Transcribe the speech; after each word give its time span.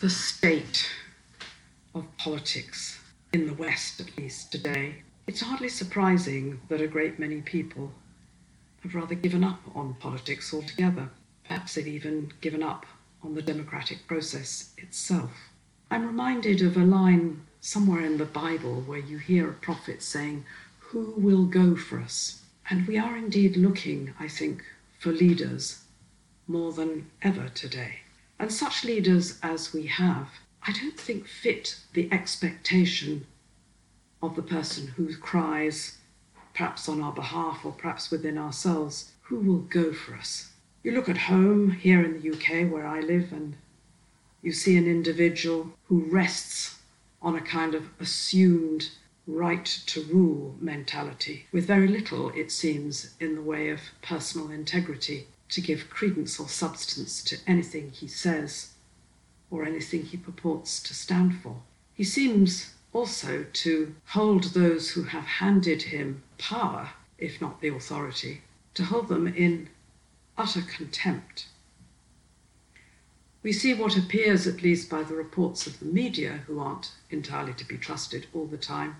the 0.00 0.08
state 0.08 0.88
of 1.92 2.16
politics 2.18 3.00
in 3.32 3.48
the 3.48 3.54
West, 3.54 3.98
at 4.00 4.16
least 4.16 4.52
today, 4.52 5.02
it's 5.26 5.40
hardly 5.40 5.68
surprising 5.68 6.60
that 6.68 6.80
a 6.80 6.86
great 6.86 7.18
many 7.18 7.40
people 7.40 7.90
have 8.84 8.94
rather 8.94 9.16
given 9.16 9.42
up 9.42 9.60
on 9.74 9.94
politics 9.94 10.54
altogether. 10.54 11.08
Perhaps 11.48 11.74
they've 11.74 11.88
even 11.88 12.32
given 12.40 12.62
up 12.62 12.86
on 13.24 13.34
the 13.34 13.42
democratic 13.42 14.06
process 14.06 14.72
itself. 14.78 15.32
I'm 15.90 16.06
reminded 16.06 16.62
of 16.62 16.76
a 16.76 16.84
line 16.84 17.40
somewhere 17.60 18.04
in 18.04 18.18
the 18.18 18.24
Bible 18.24 18.82
where 18.82 19.00
you 19.00 19.18
hear 19.18 19.50
a 19.50 19.54
prophet 19.54 20.00
saying, 20.00 20.44
Who 20.78 21.14
will 21.16 21.44
go 21.44 21.74
for 21.74 21.98
us? 21.98 22.44
And 22.70 22.86
we 22.86 22.98
are 22.98 23.16
indeed 23.16 23.56
looking, 23.56 24.14
I 24.20 24.28
think, 24.28 24.62
for 25.00 25.10
leaders 25.10 25.82
more 26.46 26.72
than 26.72 27.10
ever 27.20 27.48
today. 27.48 28.02
And 28.38 28.52
such 28.52 28.84
leaders 28.84 29.38
as 29.42 29.72
we 29.72 29.86
have, 29.86 30.28
I 30.62 30.72
don't 30.72 30.98
think 30.98 31.26
fit 31.26 31.80
the 31.92 32.08
expectation 32.12 33.26
of 34.22 34.36
the 34.36 34.42
person 34.42 34.88
who 34.88 35.16
cries, 35.16 35.98
perhaps 36.54 36.88
on 36.88 37.02
our 37.02 37.12
behalf 37.12 37.64
or 37.64 37.72
perhaps 37.72 38.10
within 38.10 38.38
ourselves, 38.38 39.12
who 39.22 39.40
will 39.40 39.58
go 39.58 39.92
for 39.92 40.14
us? 40.14 40.52
You 40.84 40.92
look 40.92 41.08
at 41.08 41.18
home 41.18 41.72
here 41.72 42.04
in 42.04 42.20
the 42.20 42.30
UK 42.32 42.70
where 42.70 42.86
I 42.86 43.00
live, 43.00 43.32
and 43.32 43.56
you 44.40 44.52
see 44.52 44.76
an 44.76 44.86
individual 44.86 45.72
who 45.86 46.04
rests 46.04 46.78
on 47.20 47.34
a 47.34 47.40
kind 47.40 47.74
of 47.74 47.90
assumed 47.98 48.90
right 49.26 49.66
to 49.86 50.02
rule 50.04 50.54
mentality, 50.60 51.46
with 51.50 51.66
very 51.66 51.88
little, 51.88 52.30
it 52.30 52.52
seems, 52.52 53.14
in 53.18 53.34
the 53.34 53.42
way 53.42 53.68
of 53.70 53.80
personal 54.00 54.50
integrity 54.50 55.26
to 55.50 55.60
give 55.60 55.90
credence 55.90 56.38
or 56.38 56.48
substance 56.48 57.22
to 57.24 57.38
anything 57.46 57.90
he 57.90 58.06
says 58.06 58.72
or 59.50 59.64
anything 59.64 60.02
he 60.04 60.16
purports 60.16 60.82
to 60.82 60.94
stand 60.94 61.40
for. 61.42 61.62
He 61.94 62.04
seems 62.04 62.74
also 62.92 63.44
to 63.52 63.94
hold 64.08 64.44
those 64.44 64.90
who 64.90 65.04
have 65.04 65.24
handed 65.24 65.82
him 65.82 66.22
power, 66.38 66.90
if 67.18 67.40
not 67.40 67.60
the 67.60 67.68
authority, 67.68 68.42
to 68.74 68.84
hold 68.84 69.08
them 69.08 69.26
in 69.26 69.68
utter 70.36 70.62
contempt. 70.62 71.46
We 73.42 73.52
see 73.52 73.72
what 73.72 73.96
appears, 73.96 74.46
at 74.46 74.62
least 74.62 74.90
by 74.90 75.02
the 75.02 75.14
reports 75.14 75.66
of 75.66 75.78
the 75.78 75.86
media, 75.86 76.42
who 76.46 76.58
aren't 76.58 76.92
entirely 77.10 77.54
to 77.54 77.64
be 77.64 77.78
trusted 77.78 78.26
all 78.34 78.46
the 78.46 78.58
time, 78.58 78.96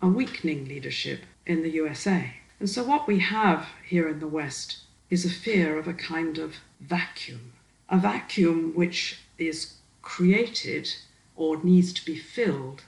a 0.00 0.08
weakening 0.08 0.66
leadership 0.66 1.20
in 1.46 1.62
the 1.62 1.70
USA. 1.70 2.34
And 2.58 2.68
so, 2.68 2.82
what 2.84 3.06
we 3.06 3.20
have 3.20 3.68
here 3.86 4.08
in 4.08 4.20
the 4.20 4.26
West 4.26 4.78
is 5.12 5.26
a 5.26 5.40
fear 5.46 5.78
of 5.78 5.86
a 5.86 5.92
kind 5.92 6.38
of 6.38 6.54
vacuum, 6.80 7.52
a 7.90 7.98
vacuum 7.98 8.72
which 8.74 9.18
is 9.36 9.74
created 10.00 10.88
or 11.36 11.62
needs 11.62 11.92
to 11.92 12.02
be 12.06 12.16
filled 12.16 12.82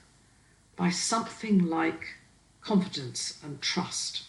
by 0.75 0.89
something 0.89 1.69
like 1.69 2.15
confidence 2.61 3.37
and 3.43 3.61
trust. 3.61 4.23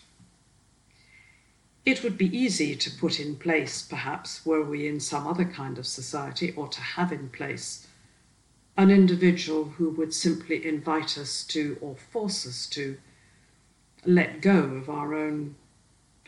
It 1.86 2.02
would 2.02 2.18
be 2.18 2.36
easy 2.36 2.76
to 2.76 2.90
put 2.90 3.18
in 3.18 3.36
place, 3.36 3.80
perhaps, 3.80 4.44
were 4.44 4.62
we 4.62 4.86
in 4.86 5.00
some 5.00 5.26
other 5.26 5.46
kind 5.46 5.78
of 5.78 5.86
society, 5.86 6.52
or 6.52 6.68
to 6.68 6.80
have 6.82 7.10
in 7.12 7.30
place 7.30 7.86
an 8.76 8.90
individual 8.90 9.64
who 9.78 9.88
would 9.88 10.12
simply 10.12 10.68
invite 10.68 11.16
us 11.16 11.42
to 11.44 11.78
or 11.80 11.96
force 11.96 12.46
us 12.46 12.66
to 12.66 12.98
let 14.04 14.42
go 14.42 14.58
of 14.58 14.90
our 14.90 15.14
own 15.14 15.54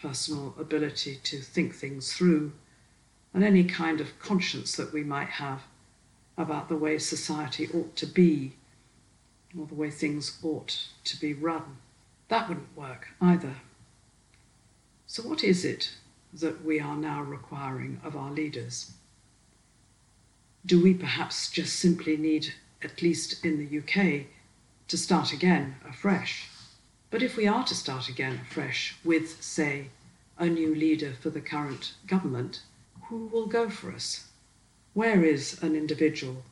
personal 0.00 0.54
ability 0.58 1.18
to 1.24 1.40
think 1.40 1.74
things 1.74 2.12
through, 2.12 2.52
and 3.34 3.44
any 3.44 3.64
kind 3.64 4.00
of 4.00 4.18
conscience 4.18 4.76
that 4.76 4.92
we 4.92 5.04
might 5.04 5.28
have 5.28 5.62
about 6.36 6.68
the 6.68 6.76
way 6.76 6.98
society 6.98 7.68
ought 7.74 7.96
to 7.96 8.06
be, 8.06 8.52
or 9.58 9.66
the 9.66 9.74
way 9.74 9.90
things 9.90 10.38
ought 10.42 10.88
to 11.04 11.18
be 11.20 11.34
run. 11.34 11.78
That 12.28 12.48
wouldn't 12.48 12.76
work 12.76 13.08
either. 13.20 13.56
So, 15.06 15.22
what 15.22 15.42
is 15.42 15.64
it 15.64 15.94
that 16.32 16.64
we 16.64 16.78
are 16.78 16.96
now 16.96 17.22
requiring 17.22 18.00
of 18.04 18.16
our 18.16 18.30
leaders? 18.30 18.92
Do 20.66 20.82
we 20.82 20.92
perhaps 20.92 21.50
just 21.50 21.76
simply 21.76 22.16
need, 22.16 22.54
at 22.82 23.00
least 23.00 23.44
in 23.44 23.56
the 23.58 23.78
UK, 23.78 24.26
to 24.88 24.98
start 24.98 25.32
again 25.32 25.76
afresh? 25.88 26.48
But 27.10 27.22
if 27.22 27.36
we 27.36 27.46
are 27.46 27.64
to 27.64 27.74
start 27.74 28.08
again 28.08 28.40
afresh 28.42 28.96
with, 29.02 29.42
say, 29.42 29.88
a 30.38 30.46
new 30.46 30.74
leader 30.74 31.14
for 31.18 31.30
the 31.30 31.40
current 31.40 31.94
government, 32.06 32.60
who 33.04 33.26
will 33.26 33.46
go 33.46 33.70
for 33.70 33.90
us? 33.92 34.28
Where 34.92 35.24
is 35.24 35.62
an 35.62 35.74
individual 35.74 36.44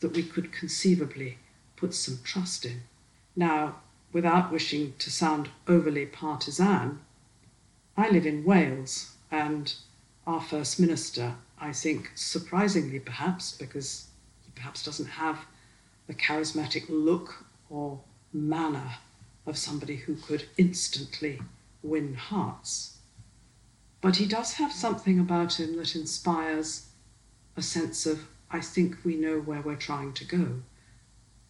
that 0.00 0.14
we 0.14 0.24
could 0.24 0.52
conceivably 0.52 1.38
put 1.76 1.94
some 1.94 2.18
trust 2.22 2.66
in? 2.66 2.82
Now, 3.34 3.76
without 4.12 4.52
wishing 4.52 4.92
to 4.98 5.10
sound 5.10 5.48
overly 5.66 6.04
partisan, 6.04 7.00
I 7.96 8.10
live 8.10 8.26
in 8.26 8.44
Wales, 8.44 9.16
and 9.30 9.74
our 10.26 10.40
First 10.40 10.78
Minister, 10.78 11.36
I 11.58 11.72
think, 11.72 12.10
surprisingly 12.14 13.00
perhaps, 13.00 13.56
because 13.56 14.08
he 14.44 14.50
perhaps 14.54 14.84
doesn't 14.84 15.06
have 15.06 15.46
the 16.06 16.14
charismatic 16.14 16.84
look 16.90 17.46
or 17.70 18.00
manner 18.34 18.96
of 19.46 19.58
somebody 19.58 19.96
who 19.96 20.14
could 20.16 20.44
instantly 20.56 21.40
win 21.82 22.14
hearts. 22.14 22.98
But 24.00 24.16
he 24.16 24.26
does 24.26 24.54
have 24.54 24.72
something 24.72 25.18
about 25.18 25.58
him 25.60 25.76
that 25.76 25.94
inspires 25.94 26.86
a 27.56 27.62
sense 27.62 28.06
of, 28.06 28.26
I 28.50 28.60
think 28.60 28.98
we 29.04 29.16
know 29.16 29.40
where 29.40 29.62
we're 29.62 29.76
trying 29.76 30.12
to 30.14 30.24
go, 30.24 30.62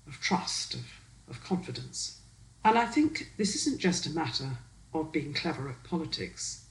of 0.07 0.21
trust, 0.21 0.75
of, 0.75 0.85
of 1.29 1.43
confidence. 1.45 2.21
And 2.65 2.79
I 2.79 2.87
think 2.87 3.33
this 3.37 3.55
isn't 3.57 3.81
just 3.81 4.07
a 4.07 4.11
matter 4.11 4.51
of 4.95 5.13
being 5.13 5.33
clever 5.33 5.69
at 5.69 5.83
politics. 5.85 6.67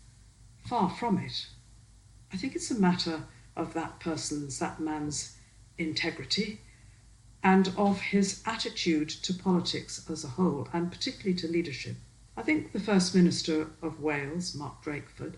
Far 0.67 0.89
from 0.89 1.17
it. 1.17 1.47
I 2.31 2.37
think 2.37 2.55
it's 2.55 2.71
a 2.71 2.79
matter 2.79 3.23
of 3.55 3.73
that 3.73 3.99
person's, 3.99 4.59
that 4.59 4.79
man's 4.79 5.37
integrity 5.77 6.61
and 7.43 7.73
of 7.77 7.99
his 7.99 8.41
attitude 8.45 9.09
to 9.09 9.33
politics 9.33 10.05
as 10.09 10.23
a 10.23 10.29
whole, 10.29 10.67
and 10.73 10.91
particularly 10.91 11.33
to 11.39 11.47
leadership. 11.47 11.95
I 12.37 12.43
think 12.43 12.71
the 12.71 12.79
First 12.79 13.15
Minister 13.15 13.67
of 13.81 13.99
Wales, 14.01 14.55
Mark 14.55 14.83
Drakeford, 14.83 15.35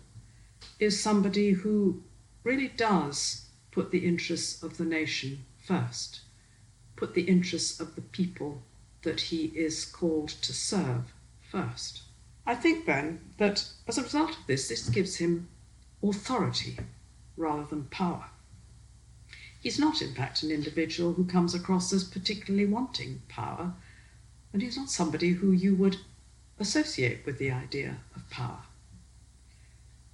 is 0.79 1.01
somebody 1.01 1.51
who 1.51 2.03
really 2.43 2.67
does 2.67 3.47
put 3.71 3.91
the 3.91 4.05
interests 4.05 4.61
of 4.61 4.77
the 4.77 4.85
nation 4.85 5.45
first, 5.65 6.21
put 6.95 7.13
the 7.13 7.23
interests 7.23 7.79
of 7.79 7.95
the 7.95 8.01
people 8.01 8.61
that 9.01 9.19
he 9.19 9.45
is 9.55 9.85
called 9.85 10.29
to 10.29 10.53
serve 10.53 11.13
first. 11.41 12.03
I 12.45 12.55
think 12.55 12.85
then 12.85 13.21
that 13.37 13.65
as 13.87 13.97
a 13.97 14.03
result 14.03 14.31
of 14.31 14.47
this, 14.47 14.67
this 14.67 14.89
gives 14.89 15.17
him 15.17 15.47
authority 16.03 16.77
rather 17.37 17.63
than 17.63 17.85
power. 17.85 18.29
He's 19.63 19.79
not, 19.79 20.01
in 20.01 20.13
fact, 20.13 20.43
an 20.43 20.51
individual 20.51 21.13
who 21.13 21.23
comes 21.23 21.55
across 21.55 21.93
as 21.93 22.03
particularly 22.03 22.65
wanting 22.65 23.21
power, 23.29 23.73
and 24.51 24.61
he's 24.61 24.75
not 24.75 24.89
somebody 24.89 25.29
who 25.29 25.53
you 25.53 25.73
would 25.75 25.95
associate 26.59 27.25
with 27.25 27.37
the 27.37 27.49
idea 27.49 27.95
of 28.13 28.29
power. 28.29 28.63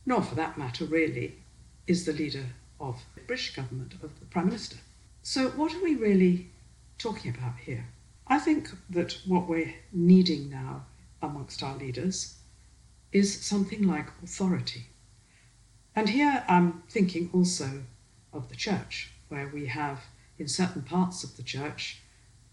Nor, 0.05 0.21
for 0.21 0.35
that 0.35 0.59
matter, 0.59 0.85
really, 0.85 1.39
is 1.87 2.05
the 2.05 2.13
leader 2.13 2.45
of 2.79 3.01
the 3.15 3.21
British 3.21 3.55
government, 3.55 3.95
of 4.03 4.19
the 4.19 4.25
Prime 4.27 4.45
Minister. 4.45 4.77
So, 5.23 5.49
what 5.49 5.73
are 5.73 5.83
we 5.83 5.95
really 5.95 6.51
talking 6.99 7.35
about 7.35 7.57
here? 7.57 7.87
I 8.27 8.37
think 8.37 8.69
that 8.91 9.17
what 9.25 9.49
we're 9.49 9.73
needing 9.91 10.51
now 10.51 10.85
amongst 11.23 11.63
our 11.63 11.75
leaders 11.75 12.35
is 13.11 13.43
something 13.43 13.81
like 13.81 14.09
authority. 14.23 14.85
And 15.95 16.07
here 16.07 16.43
I'm 16.47 16.83
thinking 16.87 17.31
also 17.33 17.81
of 18.31 18.49
the 18.49 18.55
church 18.55 19.11
where 19.29 19.47
we 19.47 19.67
have, 19.67 20.01
in 20.37 20.47
certain 20.47 20.81
parts 20.81 21.23
of 21.23 21.37
the 21.37 21.43
church, 21.43 22.01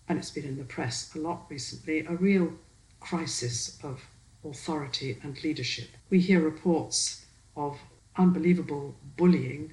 and 0.09 0.19
it's 0.19 0.31
been 0.31 0.45
in 0.45 0.59
the 0.59 0.65
press 0.65 1.15
a 1.15 1.19
lot 1.19 1.47
recently, 1.51 2.07
a 2.07 2.15
real 2.15 2.53
crisis 3.01 3.79
of 3.83 4.03
authority 4.45 5.19
and 5.23 5.43
leadership. 5.43 5.89
We 6.11 6.21
hear 6.21 6.41
reports 6.41 7.27
of 7.57 7.79
unbelievable 8.17 8.95
bullying 9.17 9.73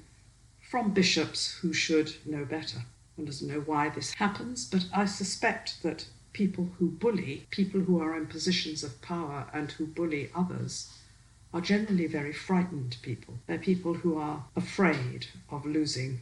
from 0.60 0.92
bishops 0.92 1.58
who 1.58 1.72
should 1.72 2.14
know 2.26 2.44
better. 2.44 2.78
One 3.16 3.26
doesn't 3.26 3.48
know 3.48 3.60
why 3.60 3.90
this 3.90 4.14
happens, 4.14 4.68
but 4.68 4.86
I 4.92 5.04
suspect 5.04 5.82
that 5.82 6.06
people 6.32 6.68
who 6.78 6.88
bully, 6.88 7.46
people 7.50 7.80
who 7.80 8.00
are 8.00 8.16
in 8.16 8.26
positions 8.26 8.82
of 8.82 9.00
power 9.00 9.46
and 9.52 9.70
who 9.72 9.86
bully 9.86 10.30
others, 10.34 10.92
are 11.52 11.60
generally 11.60 12.08
very 12.08 12.32
frightened 12.32 12.96
people. 13.02 13.34
They're 13.46 13.58
people 13.58 13.94
who 13.94 14.18
are 14.18 14.44
afraid 14.56 15.28
of 15.48 15.64
losing 15.64 16.20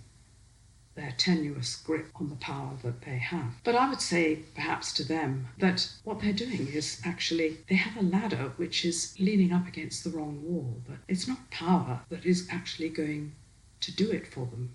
their 0.95 1.15
tenuous 1.17 1.77
grip 1.77 2.09
on 2.17 2.29
the 2.29 2.37
power 2.37 2.77
that 2.83 3.03
they 3.03 3.17
have. 3.17 3.55
But 3.65 3.75
I 3.75 3.89
would 3.89 4.01
say, 4.01 4.41
perhaps 4.55 4.93
to 4.95 5.05
them, 5.05 5.49
that 5.59 5.89
what 6.05 6.21
they're 6.21 6.33
doing 6.33 6.69
is 6.69 7.01
actually 7.05 7.59
they 7.69 7.77
have 7.77 7.97
a 7.97 8.07
ladder 8.07 8.53
which 8.57 8.85
is 8.85 9.15
leaning 9.19 9.53
up 9.53 9.67
against 9.67 10.05
the 10.05 10.11
wrong 10.11 10.43
wall. 10.45 10.83
That 10.89 10.99
it's 11.09 11.27
not 11.29 11.51
power 11.51 12.01
that 12.11 12.27
is 12.27 12.49
actually 12.51 12.91
going 12.91 13.33
to 13.81 13.95
do 13.95 14.11
it 14.11 14.27
for 14.27 14.47
them, 14.47 14.75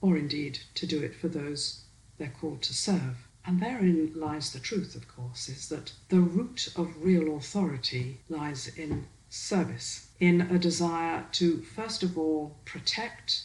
or 0.00 0.16
indeed 0.16 0.58
to 0.74 0.86
do 0.86 1.02
it 1.02 1.14
for 1.14 1.28
those 1.28 1.84
they're 2.18 2.32
called 2.40 2.62
to 2.62 2.74
serve. 2.74 3.28
And 3.44 3.60
therein 3.60 4.12
lies 4.14 4.52
the 4.52 4.60
truth, 4.60 4.94
of 4.94 5.08
course, 5.08 5.48
is 5.48 5.68
that 5.68 5.92
the 6.08 6.20
root 6.20 6.68
of 6.76 7.02
real 7.02 7.36
authority 7.36 8.20
lies 8.28 8.68
in 8.68 9.08
service, 9.28 10.08
in 10.20 10.42
a 10.42 10.58
desire 10.58 11.24
to, 11.32 11.62
first 11.62 12.02
of 12.02 12.16
all, 12.18 12.54
protect 12.64 13.44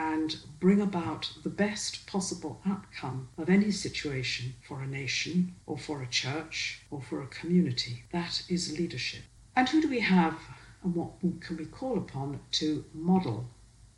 and 0.00 0.36
bring 0.60 0.80
about 0.80 1.30
the 1.42 1.50
best 1.50 2.06
possible 2.06 2.58
outcome 2.66 3.28
of 3.36 3.50
any 3.50 3.70
situation 3.70 4.54
for 4.66 4.80
a 4.80 4.86
nation 4.86 5.54
or 5.66 5.76
for 5.76 6.02
a 6.02 6.06
church 6.06 6.80
or 6.90 7.02
for 7.02 7.22
a 7.22 7.26
community. 7.26 8.02
That 8.10 8.42
is 8.48 8.78
leadership. 8.78 9.20
And 9.54 9.68
who 9.68 9.82
do 9.82 9.90
we 9.90 10.00
have 10.00 10.38
and 10.82 10.94
what 10.94 11.20
can 11.20 11.58
we 11.58 11.66
call 11.66 11.98
upon 11.98 12.40
to 12.52 12.82
model 12.94 13.44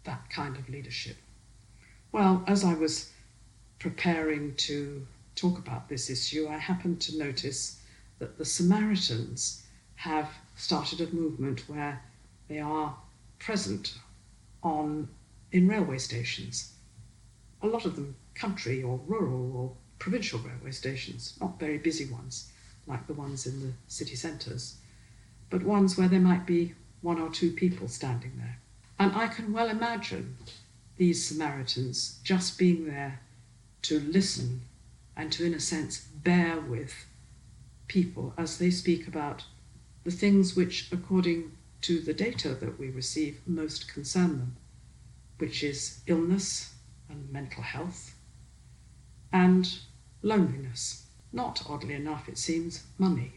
that 0.03 0.29
kind 0.29 0.57
of 0.57 0.69
leadership? 0.69 1.17
Well, 2.11 2.43
as 2.49 2.65
I 2.65 2.75
was 2.75 3.13
preparing 3.79 4.57
to 4.57 5.07
talk 5.37 5.57
about 5.57 5.89
this 5.89 6.11
issue, 6.11 6.49
I 6.49 6.59
happened 6.59 7.01
to 7.03 7.17
notice 7.17 7.81
that 8.19 8.39
the 8.39 8.45
Samaritans 8.45 9.63
have 9.95 10.31
started 10.57 11.01
a 11.01 11.15
movement 11.15 11.69
where 11.69 12.03
they 12.49 12.59
are 12.59 12.97
present 13.39 13.95
on 14.65 15.09
in 15.53 15.69
railway 15.69 15.99
stations. 15.99 16.73
A 17.63 17.67
lot 17.67 17.85
of 17.85 17.95
them 17.95 18.17
country 18.35 18.83
or 18.83 19.01
rural 19.07 19.57
or 19.57 19.73
provincial 19.99 20.41
railway 20.41 20.73
stations, 20.73 21.35
not 21.41 21.61
very 21.61 21.79
busy 21.79 22.07
ones 22.07 22.51
like 22.87 23.07
the 23.07 23.15
ones 23.15 23.47
in 23.47 23.61
the 23.61 23.73
city 23.87 24.17
centres, 24.17 24.79
but 25.51 25.63
ones 25.63 25.97
where 25.97 26.09
there 26.09 26.19
might 26.19 26.47
be 26.47 26.75
one 27.03 27.21
or 27.21 27.31
two 27.31 27.53
people 27.53 27.87
standing 27.87 28.33
there. 28.39 28.59
And 28.99 29.13
I 29.15 29.29
can 29.29 29.53
well 29.53 29.69
imagine 29.69 30.37
these 30.97 31.25
Samaritans 31.25 32.19
just 32.25 32.59
being 32.59 32.87
there 32.87 33.21
to 33.83 34.01
listen 34.01 34.63
and 35.17 35.31
to, 35.33 35.45
in 35.45 35.55
a 35.55 35.61
sense, 35.61 36.01
bear 36.01 36.61
with 36.61 37.07
people 37.87 38.33
as 38.39 38.59
they 38.59 38.71
speak 38.71 39.07
about 39.07 39.45
the 40.05 40.11
things 40.11 40.57
which, 40.57 40.89
according 40.91 41.53
to 41.83 42.01
the 42.01 42.15
data 42.15 42.55
that 42.55 42.79
we 42.79 42.91
receive, 42.91 43.41
most 43.47 43.93
concern 43.93 44.39
them, 44.39 44.57
which 45.43 45.65
is 45.65 45.99
illness 46.07 46.73
and 47.09 47.29
mental 47.33 47.65
health 47.65 48.15
and 49.33 49.81
loneliness. 50.23 51.07
Not, 51.33 51.65
oddly 51.69 51.95
enough, 51.95 52.29
it 52.29 52.39
seems, 52.39 52.85
money, 52.97 53.33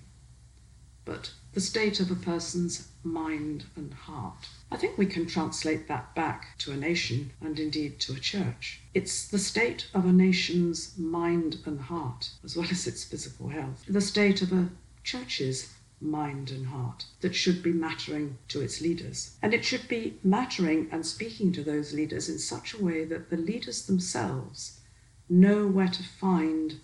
but 1.03 1.31
the 1.53 1.61
state 1.61 1.99
of 1.99 2.11
a 2.11 2.15
person's 2.15 2.89
mind 3.03 3.65
and 3.75 3.91
heart. 3.91 4.49
I 4.71 4.77
think 4.77 4.99
we 4.99 5.07
can 5.07 5.25
translate 5.25 5.87
that 5.87 6.13
back 6.13 6.59
to 6.59 6.71
a 6.71 6.77
nation 6.77 7.31
and 7.41 7.59
indeed 7.59 7.99
to 8.01 8.13
a 8.13 8.19
church. 8.19 8.81
It's 8.93 9.27
the 9.27 9.39
state 9.39 9.87
of 9.95 10.05
a 10.05 10.13
nation's 10.13 10.95
mind 10.99 11.57
and 11.65 11.81
heart, 11.81 12.29
as 12.43 12.55
well 12.55 12.67
as 12.69 12.85
its 12.85 13.03
physical 13.03 13.47
health, 13.47 13.83
the 13.87 13.99
state 13.99 14.43
of 14.43 14.53
a 14.53 14.69
church's 15.03 15.73
mind 16.05 16.51
and 16.51 16.67
heart 16.67 17.05
that 17.21 17.35
should 17.35 17.61
be 17.61 17.73
mattering 17.73 18.37
to 18.47 18.61
its 18.61 18.81
leaders. 18.81 19.35
And 19.41 19.53
it 19.53 19.65
should 19.65 19.87
be 19.87 20.19
mattering 20.23 20.87
and 20.91 21.05
speaking 21.05 21.51
to 21.53 21.63
those 21.63 21.93
leaders 21.93 22.29
in 22.29 22.39
such 22.39 22.73
a 22.73 22.83
way 22.83 23.05
that 23.05 23.29
the 23.29 23.37
leaders 23.37 23.85
themselves 23.85 24.79
know 25.27 25.67
where 25.67 25.87
to 25.87 26.03
find 26.03 26.79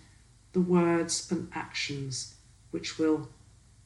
the 0.52 0.60
words 0.60 1.30
and 1.30 1.50
actions 1.54 2.34
which 2.70 2.98
will 2.98 3.28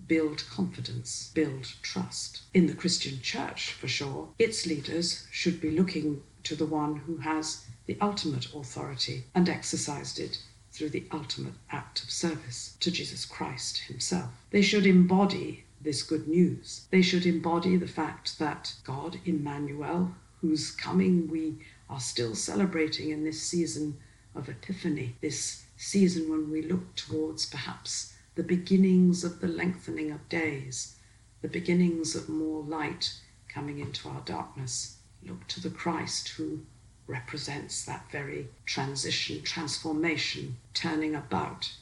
build 0.07 0.45
confidence, 0.51 1.31
build 1.35 1.65
trust. 1.83 2.43
In 2.55 2.67
the 2.67 2.75
Christian 2.75 3.21
church, 3.21 3.73
for 3.73 3.89
sure, 3.89 4.29
its 4.39 4.67
leaders 4.67 5.27
should 5.31 5.61
be 5.61 5.71
looking 5.71 6.23
to 6.45 6.55
the 6.55 6.67
one 6.67 6.97
who 6.97 7.19
has 7.19 7.65
the 7.87 7.97
ultimate 8.01 8.55
authority 8.55 9.25
and 9.35 9.49
exercised 9.49 10.19
it 10.19 10.39
through 10.77 10.91
the 10.91 11.07
ultimate 11.11 11.55
act 11.71 12.03
of 12.03 12.11
service 12.11 12.77
to 12.81 12.91
Jesus 12.91 13.25
Christ 13.25 13.79
himself. 13.79 14.31
They 14.51 14.61
should 14.61 14.85
embody 14.85 15.65
this 15.81 16.03
good 16.03 16.29
news. 16.29 16.87
They 16.91 17.01
should 17.01 17.25
embody 17.25 17.77
the 17.77 17.89
fact 17.89 18.39
that 18.39 18.75
God, 18.85 19.19
Emmanuel, 19.25 20.15
whose 20.41 20.71
coming 20.71 21.29
we 21.29 21.59
are 21.89 22.01
still 22.01 22.35
celebrating 22.35 23.11
in 23.11 23.25
this 23.25 23.41
season 23.41 23.97
of 24.35 24.49
Epiphany, 24.49 25.17
this 25.23 25.65
season 25.77 26.29
when 26.31 26.51
we 26.51 26.61
look 26.63 26.95
towards 26.95 27.47
perhaps 27.47 28.15
the 28.35 28.43
beginnings 28.43 29.25
of 29.25 29.41
the 29.41 29.49
lengthening 29.49 30.11
of 30.11 30.29
days, 30.29 30.97
the 31.41 31.49
beginnings 31.49 32.15
of 32.15 32.29
more 32.29 32.63
light 32.63 33.15
coming 33.49 33.79
into 33.79 34.09
our 34.09 34.21
darkness. 34.27 34.99
Look 35.23 35.47
to 35.49 35.61
the 35.61 35.71
Christ 35.71 36.29
who 36.29 36.61
represents 37.07 37.85
that 37.85 38.11
very 38.11 38.49
transition, 38.65 39.43
transformation, 39.43 40.57
turning 40.75 41.15
about 41.15 41.73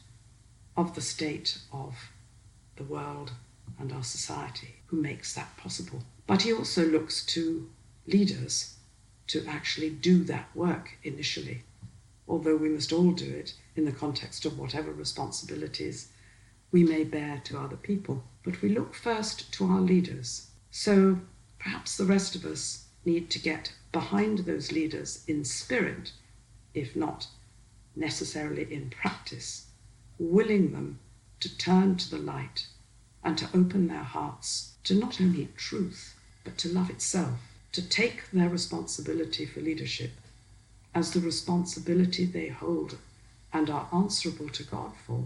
of 0.76 0.94
the 0.94 1.00
state 1.00 1.58
of 1.72 1.94
the 2.76 2.84
world 2.84 3.32
and 3.78 3.92
our 3.92 4.02
society, 4.02 4.76
who 4.86 5.00
makes 5.00 5.34
that 5.34 5.56
possible. 5.56 6.02
But 6.26 6.42
he 6.42 6.52
also 6.52 6.84
looks 6.84 7.24
to 7.26 7.68
leaders 8.06 8.76
to 9.28 9.44
actually 9.46 9.90
do 9.90 10.24
that 10.24 10.54
work 10.54 10.98
initially, 11.02 11.62
although 12.28 12.56
we 12.56 12.68
must 12.68 12.92
all 12.92 13.12
do 13.12 13.30
it 13.30 13.54
in 13.76 13.84
the 13.84 13.92
context 13.92 14.44
of 14.44 14.58
whatever 14.58 14.92
responsibilities 14.92 16.08
we 16.70 16.82
may 16.84 17.04
bear 17.04 17.40
to 17.44 17.58
other 17.58 17.76
people. 17.76 18.22
But 18.42 18.60
we 18.60 18.68
look 18.68 18.94
first 18.94 19.52
to 19.54 19.66
our 19.66 19.80
leaders. 19.80 20.48
So 20.70 21.20
perhaps 21.58 21.96
the 21.96 22.04
rest 22.04 22.34
of 22.34 22.44
us 22.44 22.83
need 23.04 23.30
to 23.30 23.38
get 23.38 23.72
behind 23.92 24.40
those 24.40 24.72
leaders 24.72 25.24
in 25.26 25.44
spirit, 25.44 26.12
if 26.74 26.96
not 26.96 27.28
necessarily 27.96 28.72
in 28.72 28.90
practice, 28.90 29.66
willing 30.18 30.72
them 30.72 30.98
to 31.40 31.56
turn 31.56 31.96
to 31.96 32.10
the 32.10 32.18
light 32.18 32.66
and 33.22 33.38
to 33.38 33.48
open 33.54 33.88
their 33.88 33.98
hearts 34.02 34.74
to 34.84 34.94
not 34.94 35.20
only 35.20 35.48
truth, 35.56 36.14
but 36.44 36.58
to 36.58 36.68
love 36.68 36.90
itself, 36.90 37.40
to 37.72 37.82
take 37.82 38.30
their 38.30 38.48
responsibility 38.48 39.46
for 39.46 39.60
leadership 39.60 40.10
as 40.94 41.12
the 41.12 41.20
responsibility 41.20 42.24
they 42.24 42.48
hold 42.48 42.98
and 43.52 43.70
are 43.70 43.88
answerable 43.92 44.48
to 44.48 44.62
God 44.62 44.92
for 45.06 45.24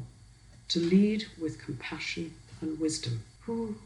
to 0.69 0.79
lead 0.79 1.27
with 1.41 1.65
compassion 1.65 2.35
and 2.61 2.79
wisdom. 2.79 3.23
Who 3.47 3.77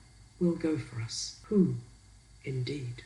will 0.41 0.57
go 0.57 0.77
for 0.77 1.01
us? 1.01 1.39
Who, 1.45 1.77
indeed? 2.45 3.03